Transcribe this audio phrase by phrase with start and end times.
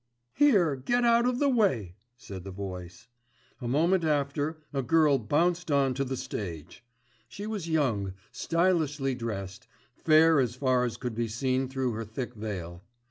[0.33, 3.07] "Here, get out of the way," said the voice.
[3.61, 6.83] A moment after a girl bounced on to the stage.
[7.29, 12.33] She was young, stylishly dressed, fair as far as could be seen through her thick
[12.33, 12.83] veil.